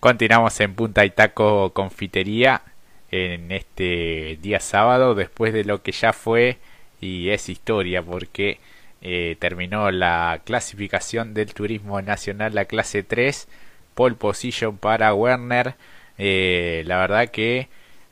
[0.00, 2.62] Continuamos en Punta Itaco Confitería
[3.10, 6.56] en este día sábado, después de lo que ya fue
[7.02, 8.60] y es historia, porque
[9.02, 13.46] eh, terminó la clasificación del turismo nacional, la clase 3,
[13.94, 15.74] pole position para Werner.
[16.16, 17.68] Eh, la verdad que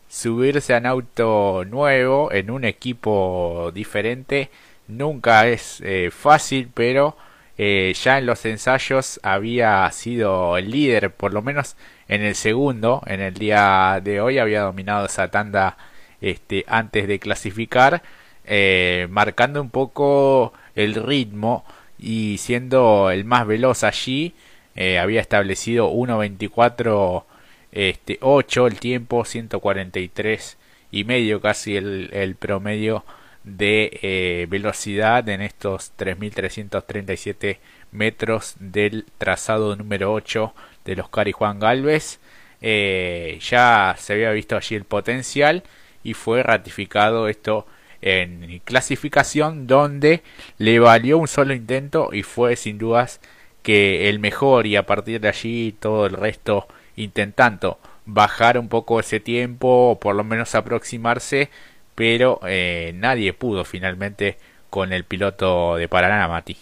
[0.08, 4.50] subirse a un auto nuevo en un equipo diferente
[4.88, 7.16] nunca es eh, fácil, pero
[7.58, 11.76] eh, ya en los ensayos había sido el líder, por lo menos
[12.06, 15.76] en el segundo, en el día de hoy había dominado esa tanda
[16.20, 18.02] este, antes de clasificar,
[18.44, 21.64] eh, marcando un poco el ritmo
[21.98, 24.34] y siendo el más veloz allí,
[24.76, 27.24] eh, había establecido 1.24
[27.72, 30.56] este, 8 el tiempo, 143
[30.92, 33.04] y medio casi el promedio
[33.44, 37.58] de eh, velocidad en estos 3.337
[37.92, 42.20] metros del trazado número 8 de Oscar y Juan Galvez.
[42.60, 45.62] Eh, ya se había visto allí el potencial
[46.02, 47.66] y fue ratificado esto
[48.00, 50.22] en clasificación donde
[50.58, 53.20] le valió un solo intento y fue sin dudas
[53.62, 59.00] que el mejor y a partir de allí todo el resto intentando bajar un poco
[59.00, 61.50] ese tiempo o por lo menos aproximarse
[61.98, 64.38] pero eh, nadie pudo finalmente
[64.70, 66.56] con el piloto de Paraná, Mati.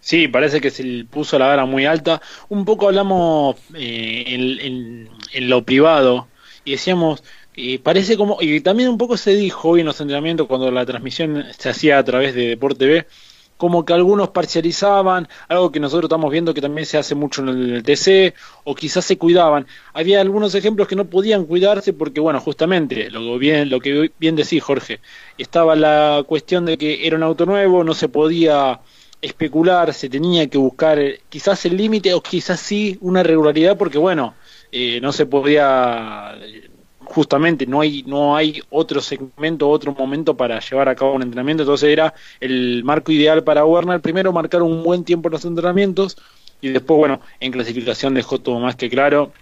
[0.00, 2.22] Sí, parece que se puso la vara muy alta.
[2.48, 6.28] Un poco hablamos eh, en, lo privado
[6.64, 7.22] y decíamos,
[7.56, 10.86] eh, parece como, y también un poco se dijo hoy en los entrenamientos cuando la
[10.86, 13.06] transmisión se hacía a través de Deporte B,
[13.58, 17.48] como que algunos parcializaban, algo que nosotros estamos viendo que también se hace mucho en
[17.48, 19.66] el TC, o quizás se cuidaban.
[19.92, 24.36] Había algunos ejemplos que no podían cuidarse porque, bueno, justamente, lo bien, lo que bien
[24.36, 25.00] decís, Jorge,
[25.36, 28.80] estaba la cuestión de que era un auto nuevo, no se podía
[29.20, 34.34] especular, se tenía que buscar quizás el límite o quizás sí una regularidad porque, bueno,
[34.70, 36.38] eh, no se podía
[37.08, 41.62] justamente no hay no hay otro segmento otro momento para llevar a cabo un entrenamiento
[41.62, 46.18] entonces era el marco ideal para Werner primero marcar un buen tiempo en los entrenamientos
[46.60, 49.32] y después bueno en clasificación dejó todo más que claro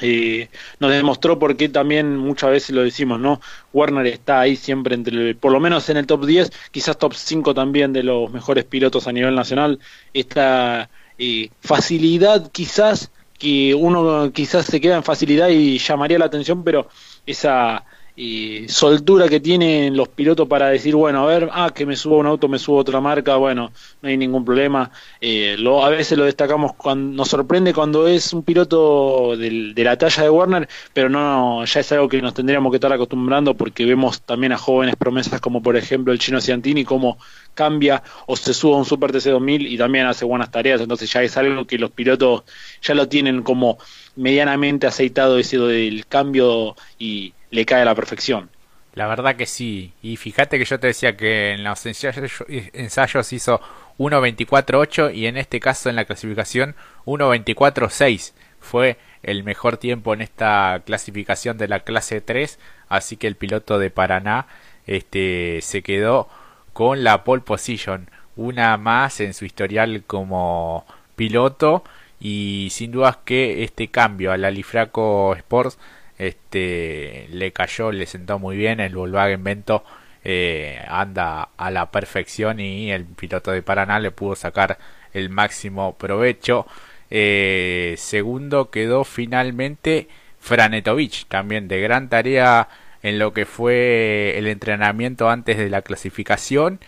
[0.00, 0.48] eh,
[0.80, 3.40] nos demostró por qué también muchas veces lo decimos, ¿no?
[3.72, 7.54] Werner está ahí siempre entre, por lo menos en el top 10, quizás top 5
[7.54, 9.78] también de los mejores pilotos a nivel nacional.
[10.12, 16.62] Esta eh, facilidad quizás que uno quizás se queda en facilidad y llamaría la atención,
[16.64, 16.88] pero
[17.26, 17.84] esa
[18.16, 22.18] y soltura que tienen los pilotos para decir, bueno, a ver, ah, que me subo
[22.18, 24.90] un auto, me subo otra marca, bueno, no hay ningún problema.
[25.20, 29.98] Eh, lo, a veces lo destacamos cuando nos sorprende cuando es un piloto de la
[29.98, 33.84] talla de Warner, pero no, ya es algo que nos tendríamos que estar acostumbrando porque
[33.84, 37.18] vemos también a jóvenes promesas como por ejemplo el chino Ciantini, cómo
[37.54, 41.22] cambia o se sube a un Super TC2000 y también hace buenas tareas, entonces ya
[41.22, 42.44] es algo que los pilotos
[42.80, 43.78] ya lo tienen como
[44.16, 48.50] medianamente aceitado ese del cambio y le cae a la perfección.
[48.94, 49.92] La verdad que sí.
[50.02, 53.60] Y fíjate que yo te decía que en los ensayos, hizo
[53.98, 58.32] 1.24.8 y en este caso en la clasificación 1.24.6.
[58.60, 62.58] Fue el mejor tiempo en esta clasificación de la clase 3.
[62.88, 64.46] Así que el piloto de Paraná
[64.86, 66.28] este, se quedó
[66.72, 68.08] con la pole position.
[68.36, 70.86] Una más en su historial como
[71.16, 71.82] piloto.
[72.24, 75.76] Y sin dudas que este cambio al Alifraco Sports
[76.16, 79.84] este le cayó, le sentó muy bien, el Volkswagen Vento
[80.24, 84.78] eh, anda a la perfección y el piloto de Paraná le pudo sacar
[85.12, 86.66] el máximo provecho.
[87.10, 90.08] Eh, segundo quedó finalmente
[90.40, 92.70] Franetovich, también de gran tarea
[93.02, 96.80] en lo que fue el entrenamiento antes de la clasificación.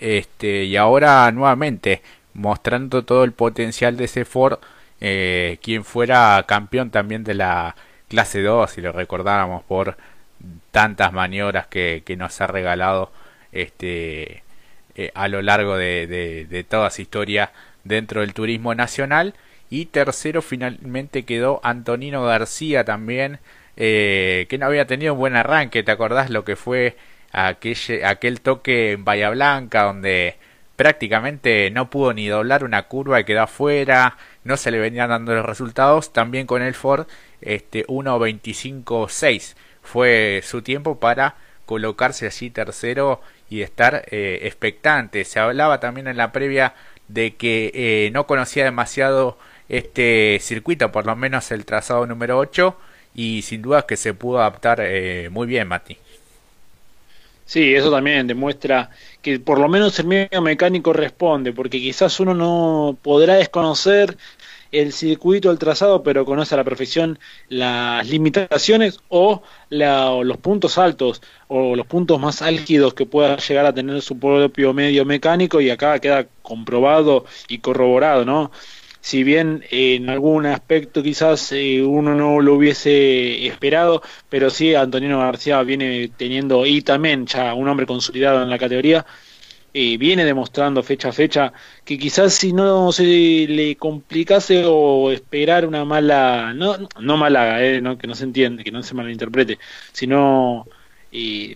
[0.00, 2.00] Este, y ahora nuevamente
[2.34, 4.58] mostrando todo el potencial de ese Ford,
[5.00, 7.76] eh, quien fuera campeón también de la
[8.08, 9.96] clase 2, si lo recordáramos por
[10.70, 13.10] tantas maniobras que, que nos ha regalado
[13.52, 14.42] este
[14.94, 16.06] eh, a lo largo de,
[16.48, 17.52] de, toda su historia
[17.84, 19.34] dentro del turismo nacional.
[19.70, 23.38] Y tercero finalmente quedó Antonino García también,
[23.76, 25.82] eh, que no había tenido un buen arranque.
[25.82, 26.96] ¿Te acordás lo que fue
[27.32, 30.36] aquel, aquel toque en Bahía Blanca donde
[30.82, 34.16] prácticamente no pudo ni doblar una curva y quedó afuera?
[34.42, 36.12] No se le venían dando los resultados.
[36.12, 37.06] También con el Ford
[37.40, 41.36] este 1.25.6 fue su tiempo para
[41.66, 45.24] colocarse allí tercero y estar eh, expectante.
[45.24, 46.74] Se hablaba también en la previa
[47.06, 49.38] de que eh, no conocía demasiado
[49.68, 52.76] este circuito, por lo menos el trazado número 8,
[53.14, 55.96] y sin duda que se pudo adaptar eh, muy bien, Mati.
[57.44, 58.90] Sí, eso también demuestra
[59.20, 64.16] que por lo menos el medio mecánico responde, porque quizás uno no podrá desconocer
[64.70, 67.18] el circuito, el trazado, pero conoce a la perfección
[67.48, 73.74] las limitaciones o los puntos altos o los puntos más álgidos que pueda llegar a
[73.74, 78.50] tener su propio medio mecánico y acá queda comprobado y corroborado, ¿no?
[79.02, 85.18] Si bien en algún aspecto quizás eh, uno no lo hubiese esperado, pero sí Antonino
[85.18, 89.04] García viene teniendo, y también ya un hombre consolidado en la categoría,
[89.74, 91.52] eh, viene demostrando fecha a fecha
[91.84, 93.02] que quizás si no se
[93.48, 98.62] le complicase o esperar una mala, no, no mala, eh, no, que no se entiende,
[98.62, 99.58] que no se malinterprete,
[99.92, 100.66] sino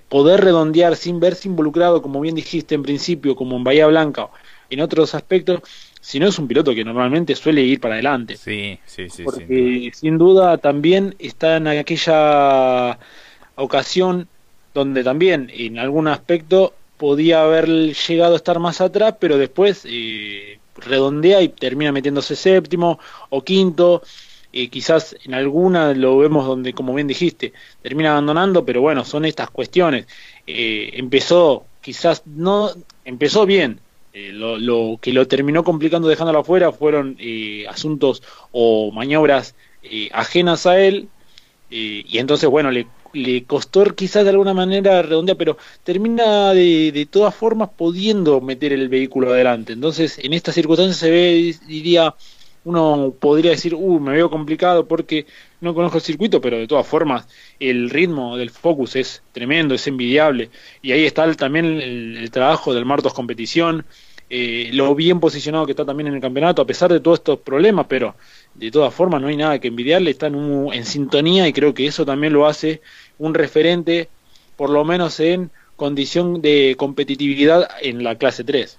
[0.08, 4.28] poder redondear sin verse involucrado, como bien dijiste en principio, como en Bahía Blanca,
[4.69, 5.62] en otros aspectos,
[6.06, 8.37] si no es un piloto que normalmente suele ir para adelante.
[8.37, 9.25] Sí, sí, sí.
[9.25, 12.97] Porque sin duda también está en aquella
[13.56, 14.29] ocasión
[14.73, 20.61] donde también en algún aspecto podía haber llegado a estar más atrás, pero después eh,
[20.76, 23.00] redondea y termina metiéndose séptimo
[23.31, 24.05] o quinto.
[24.53, 29.25] Eh, quizás en alguna lo vemos donde, como bien dijiste, termina abandonando, pero bueno, son
[29.25, 30.06] estas cuestiones.
[30.47, 32.70] Eh, empezó, quizás no,
[33.05, 33.81] empezó bien,
[34.19, 40.65] eh, lo, que lo terminó complicando dejándolo afuera fueron eh, asuntos o maniobras eh, ajenas
[40.65, 41.11] a él
[41.69, 47.05] y entonces bueno le, le, costó quizás de alguna manera redondear pero termina de, de,
[47.05, 49.75] todas formas pudiendo meter el vehículo adelante.
[49.75, 52.15] Entonces en estas circunstancias se ve diría
[52.65, 55.27] uno podría decir uh me veo complicado porque
[55.61, 57.29] no conozco el circuito pero de todas formas
[57.61, 60.49] el ritmo del Focus es tremendo es envidiable.
[60.81, 63.85] Y ahí está también el trabajo del Martos Competición
[64.28, 67.38] eh, lo bien posicionado que está también en el campeonato, a pesar de todos estos
[67.38, 68.17] problemas, pero
[68.55, 72.05] de todas formas no hay nada que envidiarle, está en, sintonía y creo que eso
[72.05, 72.81] también lo hace
[73.19, 74.08] un referente,
[74.56, 78.78] por lo menos en condición de competitividad en la clase 3.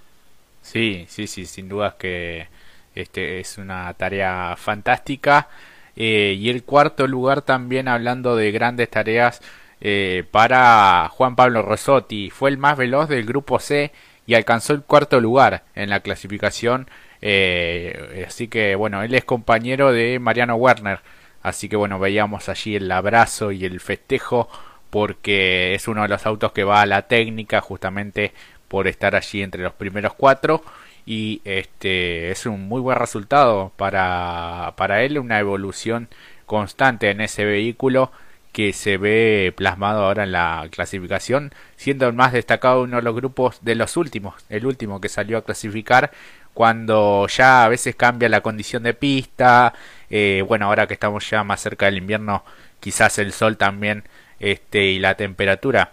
[0.61, 2.47] Sí, sí, sí, sin dudas que
[2.93, 5.47] este es una tarea fantástica.
[5.95, 9.41] Eh, y el cuarto lugar también hablando de grandes tareas
[9.79, 12.29] eh, para Juan Pablo Rosotti.
[12.29, 13.91] Fue el más veloz del grupo C
[14.27, 16.87] y alcanzó el cuarto lugar en la clasificación.
[17.21, 20.99] Eh, así que bueno, él es compañero de Mariano Werner.
[21.41, 24.49] Así que bueno, veíamos allí el abrazo y el festejo
[24.89, 28.33] porque es uno de los autos que va a la técnica justamente
[28.67, 30.61] por estar allí entre los primeros cuatro
[31.05, 36.09] y este es un muy buen resultado para, para él, una evolución
[36.45, 38.11] constante en ese vehículo
[38.51, 43.15] que se ve plasmado ahora en la clasificación, siendo el más destacado uno de los
[43.15, 46.11] grupos de los últimos, el último que salió a clasificar
[46.57, 49.75] cuando ya a veces cambia la condición de pista,
[50.09, 52.43] eh, bueno, ahora que estamos ya más cerca del invierno,
[52.79, 54.03] quizás el sol también
[54.39, 55.91] este, y la temperatura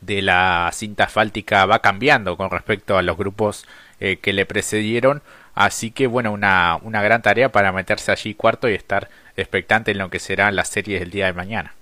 [0.00, 3.66] de la cinta asfáltica va cambiando con respecto a los grupos
[4.00, 5.22] eh, que le precedieron,
[5.54, 9.08] así que bueno, una, una gran tarea para meterse allí cuarto y estar
[9.40, 11.74] expectante en lo que será la serie del día de mañana.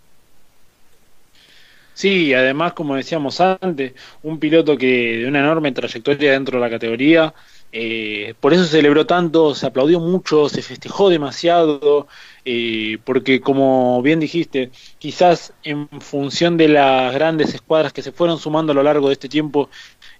[1.95, 6.71] Sí, además, como decíamos antes, un piloto que de una enorme trayectoria dentro de la
[6.71, 7.33] categoría,
[7.73, 12.07] eh, por eso se celebró tanto, se aplaudió mucho, se festejó demasiado,
[12.45, 18.39] eh, porque como bien dijiste, quizás en función de las grandes escuadras que se fueron
[18.39, 19.71] sumando a lo largo de este tiempo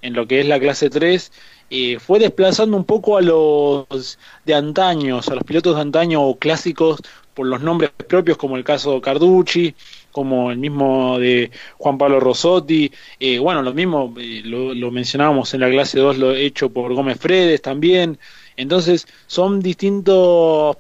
[0.03, 1.33] en lo que es la clase 3,
[1.71, 6.39] eh, fue desplazando un poco a los de antaños, a los pilotos de antaño o
[6.39, 7.03] clásicos
[7.37, 9.75] por los nombres propios, como el caso Carducci,
[10.11, 12.91] como el mismo de Juan Pablo Rosotti,
[13.21, 17.21] eh, bueno, lo mismo eh, lo, mencionábamos en la clase 2, lo hecho por Gómez
[17.21, 18.19] Fredes también,
[18.57, 20.79] entonces son distintos,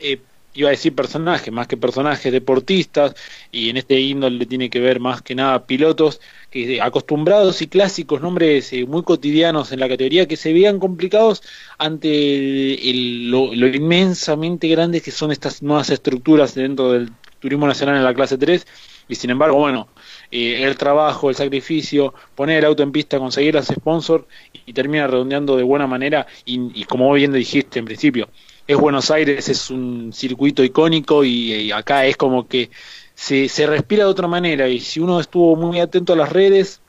[0.00, 0.18] eh,
[0.54, 3.14] iba a decir personajes, más que personajes deportistas,
[3.52, 6.20] y en este índole tiene que ver más que nada pilotos
[6.54, 11.42] que acostumbrados y clásicos, nombres muy cotidianos en la categoría, que se veían complicados
[11.78, 12.78] ante
[13.26, 18.14] lo, lo, inmensamente grandes que son estas nuevas estructuras dentro del turismo nacional en la
[18.14, 18.64] clase 3
[19.08, 19.88] y sin embargo, bueno,
[20.30, 24.24] eh, el trabajo, el sacrificio, poner el auto en pista, conseguir las sponsors
[24.66, 26.26] y, termina redondeando de buena manera.
[26.44, 28.28] Y, como bien dijiste en principio,
[28.66, 32.70] es Buenos Aires, es un circuito icónico y, acá es como que
[33.14, 36.80] se, se respira de otra manera y si uno estuvo muy atento a las redes,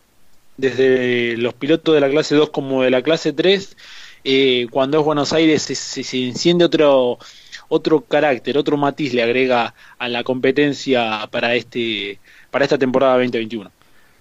[0.58, 3.75] desde los pilotos de la clase 2 como de la clase 3,
[4.24, 7.20] eh, cuando es Buenos Aires se, se enciende otro
[7.67, 12.20] otro carácter, otro matiz le agrega a la competencia para este
[12.51, 13.72] para esta temporada 2021.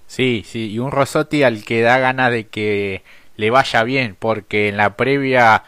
[0.06, 3.02] Sí, sí, y un Rosotti al que da gana de que
[3.36, 5.64] le vaya bien, porque en la previa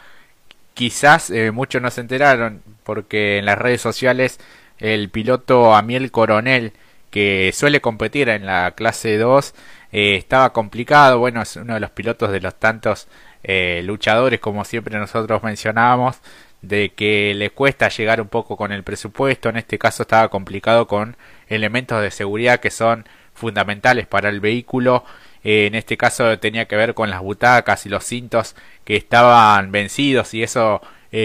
[0.73, 4.39] quizás eh, muchos no se enteraron, porque en las redes sociales
[4.79, 6.73] el piloto Amiel Coronel,
[7.09, 9.53] que suele competir en la clase 2,
[9.91, 13.07] eh, estaba complicado, bueno, es uno de los pilotos de los tantos
[13.43, 16.17] eh, luchadores, como siempre nosotros mencionábamos,
[16.61, 20.87] de que le cuesta llegar un poco con el presupuesto, en este caso estaba complicado
[20.87, 21.15] con
[21.47, 25.03] elementos de seguridad que son fundamentales para el vehículo,
[25.43, 29.71] eh, en este caso tenía que ver con las butacas y los cintos que estaban
[29.71, 30.81] vencidos y eso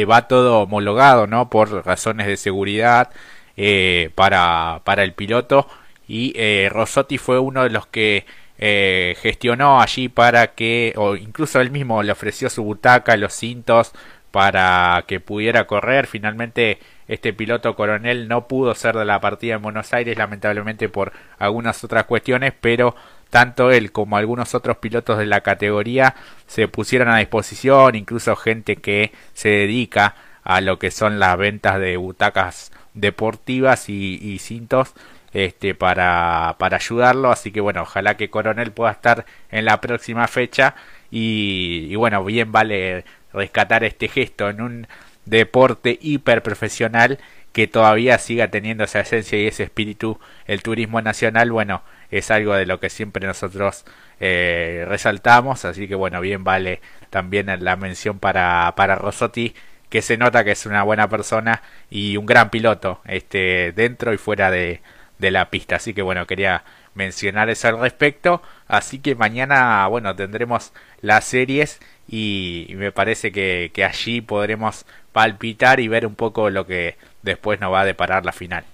[0.08, 1.50] va todo homologado, ¿no?
[1.50, 3.10] Por razones de seguridad
[3.56, 5.68] eh, para, para el piloto
[6.08, 8.26] y eh, Rossotti fue uno de los que
[8.58, 13.92] eh, gestionó allí para que, o incluso él mismo le ofreció su butaca, los cintos
[14.30, 16.06] para que pudiera correr.
[16.06, 16.78] Finalmente
[17.08, 21.82] este piloto coronel no pudo ser de la partida en Buenos Aires, lamentablemente por algunas
[21.82, 22.94] otras cuestiones, pero
[23.30, 26.14] tanto él como algunos otros pilotos de la categoría
[26.46, 31.78] se pusieron a disposición, incluso gente que se dedica a lo que son las ventas
[31.78, 34.94] de butacas deportivas y, cintos
[35.32, 37.30] este para, para ayudarlo.
[37.30, 40.74] Así que bueno ojalá que Coronel pueda estar en la próxima fecha.
[41.10, 44.86] Y, y bueno bien vale rescatar este gesto en un
[45.24, 47.18] deporte hiper profesional
[47.52, 51.52] que todavía siga teniendo esa esencia y ese espíritu el turismo nacional.
[51.52, 53.84] Bueno es algo de lo que siempre nosotros
[54.20, 55.64] eh, resaltamos.
[55.64, 56.80] Así que bueno bien vale
[57.10, 59.54] también la mención para para Rosotti
[59.92, 64.16] que se nota que es una buena persona y un gran piloto este dentro y
[64.16, 64.80] fuera de,
[65.18, 65.76] de la pista.
[65.76, 68.40] Así que bueno quería mencionar eso al respecto.
[68.68, 70.72] Así que mañana bueno tendremos
[71.02, 76.48] las series y, y me parece que, que allí podremos palpitar y ver un poco
[76.48, 78.64] lo que después nos va a deparar la final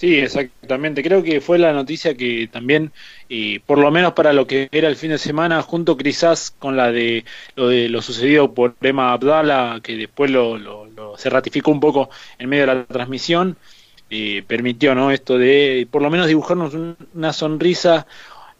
[0.00, 1.02] Sí, exactamente.
[1.02, 2.90] Creo que fue la noticia que también,
[3.28, 6.74] eh, por lo menos para lo que era el fin de semana, junto quizás con
[6.74, 11.28] la de lo de lo sucedido por Emma Abdala, que después lo, lo, lo, se
[11.28, 13.58] ratificó un poco en medio de la transmisión,
[14.08, 18.06] eh, permitió no esto de por lo menos dibujarnos un, una sonrisa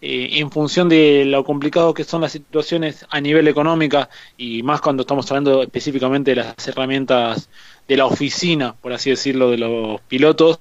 [0.03, 4.83] eh, en función de lo complicado que son las situaciones a nivel económica y más
[4.83, 7.49] cuando estamos hablando específicamente de las herramientas
[7.89, 10.61] de la oficina, por así decirlo, de los pilotos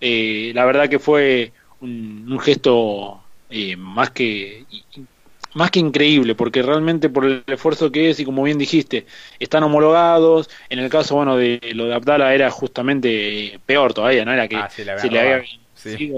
[0.00, 4.64] eh, la verdad que fue un, un gesto eh, más que
[5.54, 9.06] más que increíble, porque realmente por el esfuerzo que es, y como bien dijiste,
[9.38, 14.34] están homologados, en el caso bueno de lo de Abdala era justamente peor todavía, ¿no?
[14.34, 16.12] Era que ah, sí, se le había sí.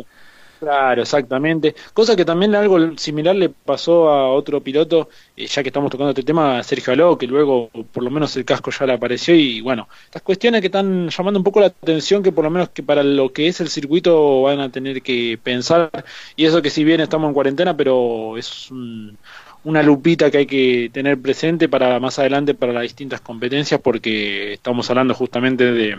[0.58, 1.76] Claro, exactamente.
[1.94, 6.10] Cosa que también algo similar le pasó a otro piloto, eh, ya que estamos tocando
[6.10, 9.60] este tema, Sergio Aló, que luego por lo menos el casco ya le apareció y
[9.60, 12.82] bueno, estas cuestiones que están llamando un poco la atención, que por lo menos que
[12.82, 15.90] para lo que es el circuito van a tener que pensar,
[16.34, 19.16] y eso que si bien estamos en cuarentena, pero es un,
[19.62, 24.54] una lupita que hay que tener presente para más adelante para las distintas competencias, porque
[24.54, 25.96] estamos hablando justamente de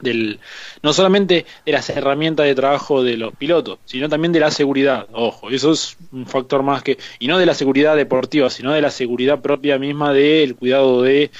[0.00, 0.40] del
[0.82, 5.06] no solamente de las herramientas de trabajo de los pilotos, sino también de la seguridad.
[5.12, 8.82] Ojo, eso es un factor más que y no de la seguridad deportiva, sino de
[8.82, 11.30] la seguridad propia misma del cuidado de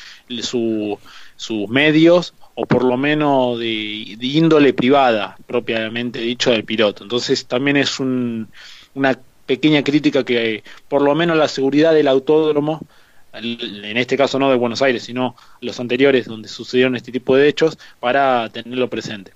[0.43, 0.99] su,
[1.37, 7.03] sus medios o por lo menos de, índole privada propiamente dicho del piloto.
[7.03, 8.49] Entonces también es un,
[8.95, 12.81] una pequeña crítica que por lo menos la seguridad del autódromo
[13.33, 17.49] en este caso no de Buenos Aires, sino los anteriores donde sucedieron este tipo de
[17.49, 19.33] hechos, para tenerlo presente.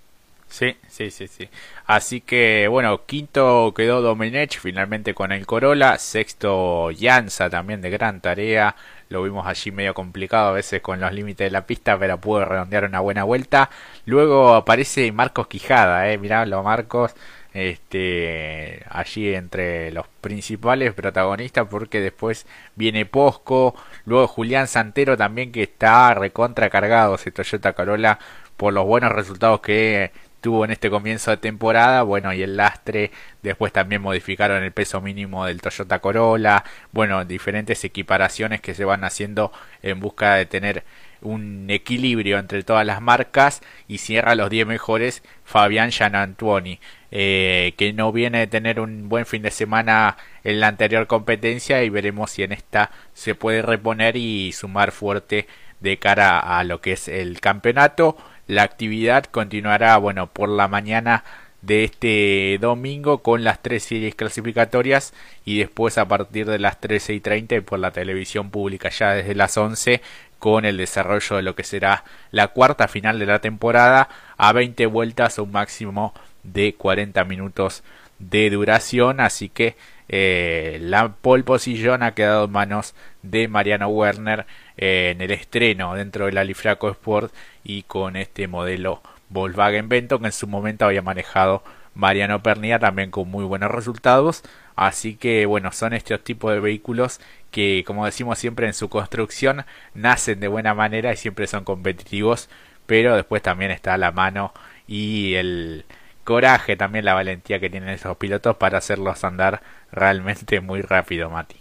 [0.48, 1.48] Sí, sí, sí, sí.
[1.86, 8.20] Así que, bueno, quinto quedó Domenech finalmente con el Corolla, sexto Llanza también de gran
[8.20, 8.76] tarea,
[9.08, 12.44] lo vimos allí medio complicado a veces con los límites de la pista, pero pudo
[12.44, 13.70] redondear una buena vuelta.
[14.04, 17.14] Luego aparece Marcos Quijada, eh, mirá, Marcos,
[17.56, 25.62] este allí entre los principales protagonistas porque después viene Posco, luego Julián Santero también que
[25.62, 28.18] está recontra cargado ese Toyota Corolla
[28.56, 33.10] por los buenos resultados que tuvo en este comienzo de temporada, bueno, y el lastre,
[33.42, 39.02] después también modificaron el peso mínimo del Toyota Corolla, bueno, diferentes equiparaciones que se van
[39.02, 39.50] haciendo
[39.82, 40.84] en busca de tener
[41.22, 46.80] un equilibrio entre todas las marcas y cierra los 10 mejores Fabián Gianantuoni,
[47.10, 51.82] eh, que no viene de tener un buen fin de semana en la anterior competencia
[51.82, 55.46] y veremos si en esta se puede reponer y sumar fuerte
[55.80, 58.16] de cara a lo que es el campeonato.
[58.46, 61.24] La actividad continuará, bueno, por la mañana
[61.66, 65.12] de este domingo con las tres series clasificatorias
[65.44, 69.34] y después a partir de las 13 y 30 por la televisión pública ya desde
[69.34, 70.00] las 11
[70.38, 74.86] con el desarrollo de lo que será la cuarta final de la temporada a 20
[74.86, 77.82] vueltas a un máximo de 40 minutos
[78.18, 79.20] de duración.
[79.20, 79.76] Así que
[80.08, 84.46] eh, la pole position ha quedado en manos de Mariano Werner
[84.76, 90.26] eh, en el estreno dentro del Alifraco Sport y con este modelo Volkswagen Vento que
[90.26, 91.62] en su momento había manejado
[91.94, 94.42] Mariano Pernia también con muy buenos resultados
[94.76, 99.64] así que bueno son estos tipos de vehículos que, como decimos siempre en su construcción,
[99.94, 102.50] nacen de buena manera y siempre son competitivos,
[102.86, 104.52] pero después también está la mano
[104.86, 105.86] y el
[106.24, 111.56] coraje, también la valentía que tienen esos pilotos para hacerlos andar realmente muy rápido, Mati.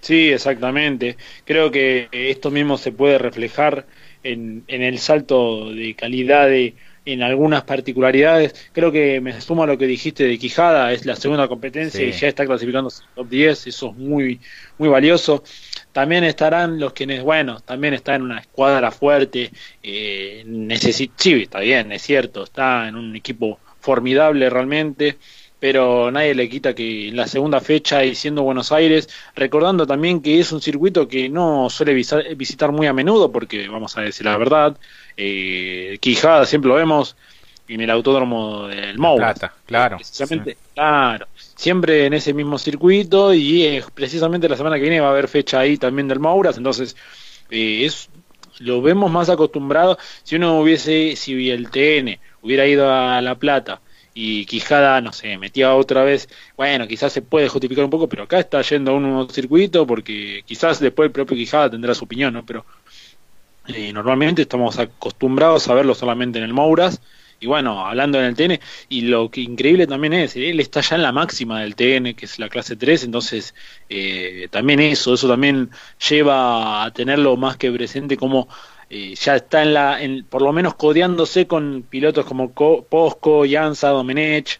[0.00, 1.16] Sí, exactamente.
[1.46, 3.86] Creo que esto mismo se puede reflejar
[4.24, 8.54] en, en el salto de calidad de, en algunas particularidades.
[8.72, 12.12] Creo que me sumo a lo que dijiste de Quijada, es la segunda competencia y
[12.12, 14.40] ya está clasificando top 10, eso es muy,
[14.78, 15.44] muy valioso.
[15.92, 19.50] También estarán los quienes, bueno, también está en una escuadra fuerte,
[19.82, 20.44] eh,
[20.80, 21.10] sí,
[21.42, 25.18] está bien, es cierto, está en un equipo formidable realmente,
[25.64, 30.20] pero nadie le quita que en la segunda fecha y siendo Buenos Aires, recordando también
[30.20, 34.26] que es un circuito que no suele visitar muy a menudo, porque vamos a decir
[34.26, 34.76] la verdad,
[35.16, 37.16] eh, Quijada siempre lo vemos
[37.66, 39.32] en el autódromo del Moura.
[39.64, 39.96] claro.
[40.74, 41.28] claro.
[41.34, 45.60] Siempre en ese mismo circuito y precisamente la semana que viene va a haber fecha
[45.60, 46.94] ahí también del Mouras, entonces
[47.48, 48.10] eh, es
[48.58, 49.96] lo vemos más acostumbrado.
[50.24, 53.80] Si uno hubiese, si el TN hubiera ido a La Plata
[54.14, 58.22] y Quijada, no sé, metía otra vez, bueno, quizás se puede justificar un poco, pero
[58.22, 62.32] acá está yendo a un circuito porque quizás después el propio Quijada tendrá su opinión,
[62.32, 62.46] ¿no?
[62.46, 62.64] Pero
[63.66, 67.00] eh, normalmente estamos acostumbrados a verlo solamente en el Mouras.
[67.44, 68.58] Y bueno, hablando en el TN,
[68.88, 72.24] y lo que increíble también es, él está ya en la máxima del TN, que
[72.24, 73.54] es la clase 3, entonces
[73.90, 75.68] eh, también eso, eso también
[76.08, 78.48] lleva a tenerlo más que presente como
[78.88, 83.90] eh, ya está en la, en, por lo menos codeándose con pilotos como Posco, Jansa,
[83.90, 84.58] Domenech,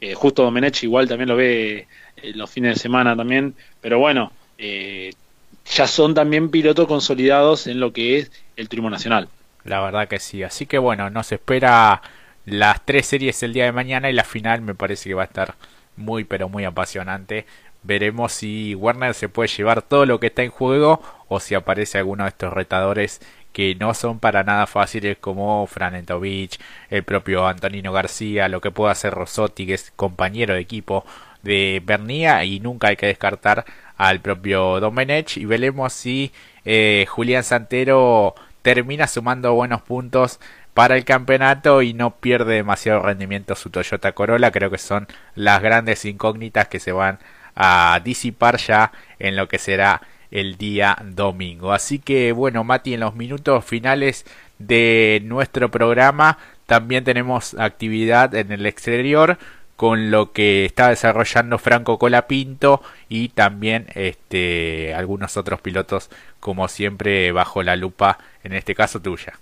[0.00, 1.86] eh, justo Domenech igual también lo ve
[2.16, 7.92] eh, los fines de semana también, pero bueno, ya son también pilotos consolidados en lo
[7.92, 9.28] que es el turismo nacional.
[9.64, 12.02] La verdad que sí, así que bueno, nos espera
[12.44, 15.26] las tres series el día de mañana y la final me parece que va a
[15.26, 15.54] estar
[15.96, 17.46] muy pero muy apasionante.
[17.82, 21.98] Veremos si Warner se puede llevar todo lo que está en juego o si aparece
[21.98, 23.20] alguno de estos retadores
[23.52, 26.58] que no son para nada fáciles como Fran Entovich,
[26.90, 31.04] el propio Antonino García, lo que puede hacer Rossotti, que es compañero de equipo
[31.42, 33.64] de Bernía, y nunca hay que descartar
[33.96, 36.32] al propio Domenech, y veremos si
[36.64, 40.40] eh, Julián Santero termina sumando buenos puntos
[40.74, 45.62] para el campeonato y no pierde demasiado rendimiento su Toyota Corolla, creo que son las
[45.62, 47.18] grandes incógnitas que se van
[47.54, 51.72] a disipar ya en lo que será el día domingo.
[51.72, 54.24] Así que bueno, Mati, en los minutos finales
[54.58, 59.38] de nuestro programa también tenemos actividad en el exterior
[59.76, 66.08] con lo que está desarrollando Franco Colapinto y también este algunos otros pilotos
[66.40, 69.34] como siempre bajo la lupa en este caso tuya.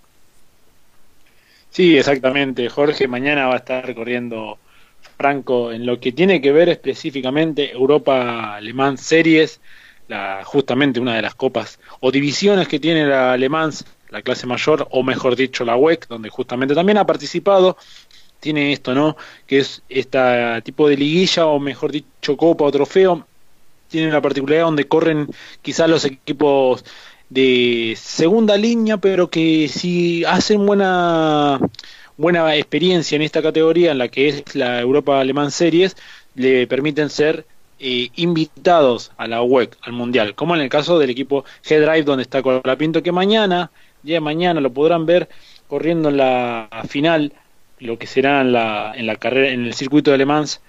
[1.70, 4.58] Sí, exactamente, Jorge, mañana va a estar corriendo
[5.16, 9.60] Franco en lo que tiene que ver específicamente Europa Alemán Series
[10.44, 13.70] justamente una de las copas o divisiones que tiene la Alemán,
[14.10, 17.76] la clase mayor, o mejor dicho la WEC, donde justamente también ha participado,
[18.40, 19.16] tiene esto, ¿no?
[19.46, 20.18] Que es este
[20.64, 23.26] tipo de liguilla, o mejor dicho, copa o trofeo,
[23.88, 25.28] tiene la particularidad donde corren
[25.62, 26.84] quizás los equipos
[27.30, 31.58] de segunda línea, pero que si hacen buena
[32.20, 35.96] buena experiencia en esta categoría, en la que es la Europa Alemán Series,
[36.34, 37.46] le permiten ser
[37.78, 42.24] eh, invitados a la WEC, al Mundial, como en el caso del equipo G-Drive, donde
[42.24, 43.70] está Colapinto, que mañana,
[44.02, 45.30] de mañana, lo podrán ver
[45.66, 47.32] corriendo en la final,
[47.78, 50.60] lo que será en la, en la carrera, en el circuito de Le Mans,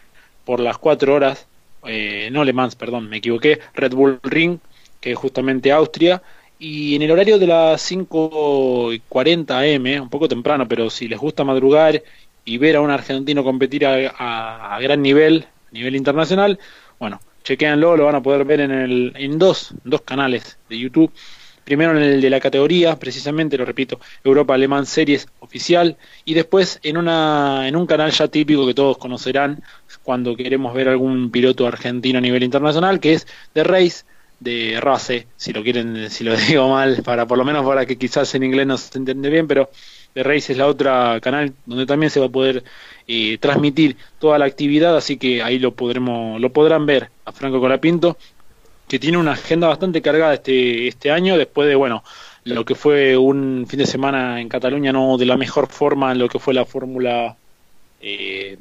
[0.46, 1.48] por las cuatro horas,
[1.86, 4.60] eh, no Le perdón, me equivoqué, Red Bull Ring,
[5.02, 6.22] que es justamente Austria,
[6.62, 11.44] y en el horario de las 5.40 am, un poco temprano, pero si les gusta
[11.44, 12.04] madrugar
[12.46, 16.60] y ver a un argentino competir a, gran nivel, a nivel internacional,
[17.00, 21.12] bueno, chequéanlo, lo van a poder ver en, el, en dos, dos canales de YouTube.
[21.64, 26.80] Primero en el de la categoría, precisamente, lo repito, Europa Alemán Series oficial, y después
[26.84, 29.64] en, una, en un canal ya típico que todos conocerán
[30.04, 34.04] cuando queremos ver algún piloto argentino a nivel internacional, que es The Race,
[34.42, 37.98] de Race, si lo quieren, si lo digo mal, para por lo menos para que
[37.98, 39.70] quizás en inglés no se entiende bien, pero
[40.14, 42.64] The Race es la otra canal donde también se va a poder
[43.08, 47.62] eh, transmitir toda la actividad, así que ahí lo podremos, lo podrán ver a Franco
[47.62, 48.18] Colapinto,
[48.88, 52.04] que tiene una agenda bastante cargada este, este año, después de bueno
[52.44, 56.18] lo que fue un fin de semana en Cataluña no de la mejor forma en
[56.18, 57.36] lo que fue la fórmula
[58.02, 58.58] eh,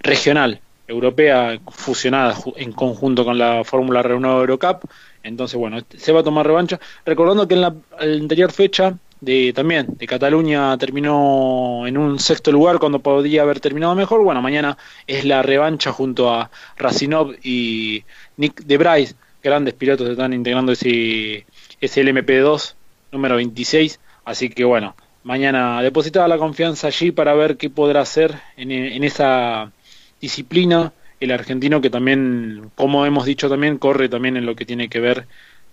[0.00, 4.90] regional europea fusionada en conjunto con la fórmula Renault Eurocup
[5.22, 9.86] entonces bueno se va a tomar revancha recordando que en la anterior fecha de también
[9.96, 14.22] de Cataluña terminó en un sexto lugar cuando podía haber terminado mejor.
[14.24, 18.02] Bueno, mañana es la revancha junto a Racinov y
[18.36, 21.46] Nick de Bryce grandes pilotos están integrando ese,
[21.80, 22.74] ese LMP2
[23.12, 24.00] número 26.
[24.24, 29.70] Así que bueno, mañana depositada la confianza allí para ver qué podrá hacer en esa
[30.20, 30.92] disciplina
[31.24, 35.00] el argentino que también, como hemos dicho también, corre también en lo que tiene que
[35.00, 35.26] ver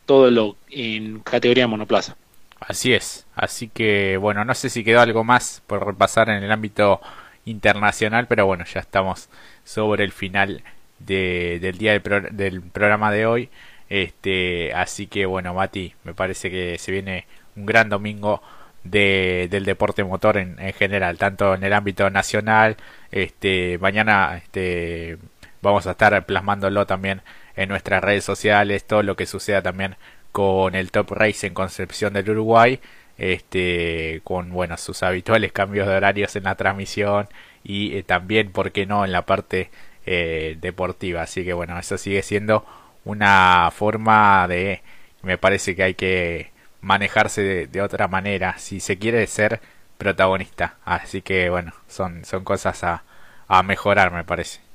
[0.06, 2.16] todo lo en categoría monoplaza.
[2.60, 6.52] Así es, así que bueno, no sé si quedó algo más por repasar en el
[6.52, 7.00] ámbito
[7.46, 9.30] internacional, pero bueno, ya estamos
[9.64, 10.62] sobre el final
[11.00, 13.50] de, del día del, del, programa de hoy.
[13.90, 18.42] Este, así que bueno, Mati, me parece que se viene un gran domingo
[18.84, 22.78] de, del deporte motor en, en, general, tanto en el ámbito nacional,
[23.12, 25.18] este, mañana este,
[25.62, 27.22] vamos a estar plasmándolo también
[27.56, 29.96] en nuestras redes sociales, todo lo que suceda también
[30.32, 32.80] con el Top Race en Concepción del Uruguay,
[33.18, 37.28] este, con bueno, sus habituales cambios de horarios en la transmisión
[37.64, 39.70] y eh, también, ¿por qué no?, en la parte
[40.06, 41.24] eh, deportiva.
[41.24, 42.66] Así que bueno, eso sigue siendo
[43.06, 44.82] una forma de,
[45.22, 49.60] me parece que hay que manejarse de, de otra manera si se quiere ser
[49.98, 50.78] protagonista.
[50.86, 53.04] Así que bueno, son, son cosas a,
[53.48, 54.69] a mejorar, me parece.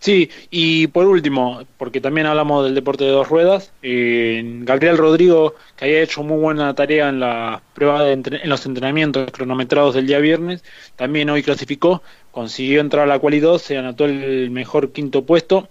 [0.00, 5.56] Sí, y por último, porque también hablamos del deporte de dos ruedas, eh, Gabriel Rodrigo,
[5.76, 10.06] que había hecho muy buena tarea en la prueba de en los entrenamientos cronometrados del
[10.06, 10.64] día viernes,
[10.96, 15.68] también hoy clasificó, consiguió entrar a la quali 2, se anotó el mejor quinto puesto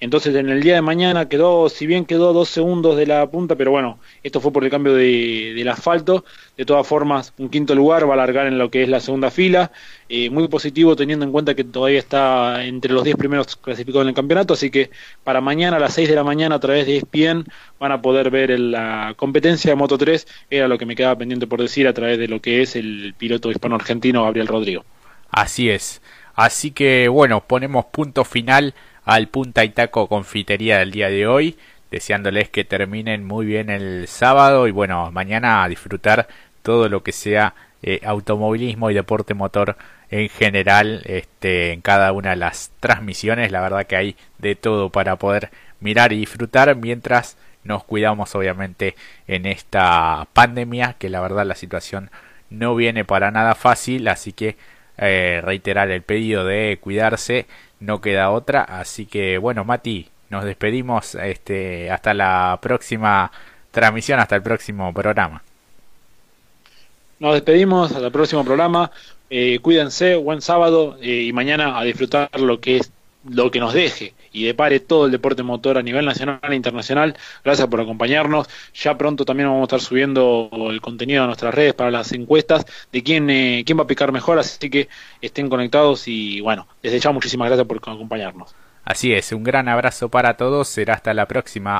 [0.00, 3.54] entonces en el día de mañana quedó, si bien quedó dos segundos de la punta,
[3.54, 6.24] pero bueno, esto fue por el cambio de, del asfalto.
[6.56, 9.30] De todas formas, un quinto lugar va a alargar en lo que es la segunda
[9.30, 9.72] fila.
[10.08, 14.08] Eh, muy positivo teniendo en cuenta que todavía está entre los 10 primeros clasificados en
[14.08, 14.54] el campeonato.
[14.54, 14.90] Así que
[15.22, 17.44] para mañana a las 6 de la mañana a través de ESPN
[17.78, 20.26] van a poder ver la competencia de Moto 3.
[20.48, 23.14] Era lo que me quedaba pendiente por decir a través de lo que es el
[23.18, 24.82] piloto hispano-argentino Gabriel Rodrigo.
[25.30, 26.00] Así es.
[26.34, 28.74] Así que bueno, ponemos punto final
[29.10, 31.58] al Punta y Taco Confitería del día de hoy,
[31.90, 36.28] deseándoles que terminen muy bien el sábado y bueno, mañana a disfrutar
[36.62, 39.76] todo lo que sea eh, automovilismo y deporte motor
[40.10, 43.50] en general este, en cada una de las transmisiones.
[43.50, 48.94] La verdad que hay de todo para poder mirar y disfrutar mientras nos cuidamos obviamente
[49.26, 52.12] en esta pandemia que la verdad la situación
[52.48, 54.56] no viene para nada fácil así que
[54.98, 57.46] eh, reiterar el pedido de cuidarse
[57.80, 58.62] no queda otra.
[58.62, 63.32] Así que bueno, Mati, nos despedimos este, hasta la próxima
[63.70, 65.42] transmisión, hasta el próximo programa.
[67.18, 68.90] Nos despedimos hasta el próximo programa.
[69.28, 72.92] Eh, cuídense, buen sábado eh, y mañana a disfrutar lo que es
[73.28, 77.16] lo que nos deje y depare todo el deporte motor a nivel nacional e internacional.
[77.44, 78.48] Gracias por acompañarnos.
[78.74, 82.64] Ya pronto también vamos a estar subiendo el contenido a nuestras redes para las encuestas
[82.92, 84.88] de quién, eh, quién va a picar mejor, así que
[85.20, 88.54] estén conectados y bueno, desde ya muchísimas gracias por acompañarnos.
[88.84, 91.68] Así es, un gran abrazo para todos, será hasta la próxima.